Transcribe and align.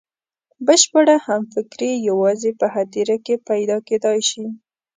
بشپړه 0.65 1.15
همفکري 1.27 1.91
یوازې 2.09 2.51
په 2.59 2.65
هدیره 2.75 3.17
کې 3.25 3.35
پیدا 3.49 3.77
کېدای 3.87 4.19
شي. 4.29 4.45